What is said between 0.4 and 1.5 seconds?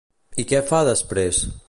I què fa després?